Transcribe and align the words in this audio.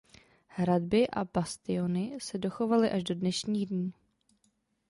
Hradby 0.47 1.07
a 1.09 1.23
bastiony 1.25 2.15
se 2.21 2.37
dochovaly 2.37 2.91
až 2.91 3.03
do 3.03 3.15
dnešních 3.15 3.65
dní. 3.69 3.93